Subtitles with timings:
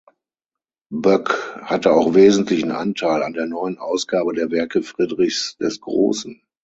[0.91, 6.41] Boeckh hatte auch wesentlichen Anteil an der neuen Ausgabe der Werke Friedrichs des Großen.